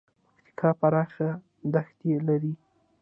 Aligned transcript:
پکتیکا 0.33 0.69
پراخه 0.79 1.29
دښتې 1.73 2.13
لري 2.27 2.53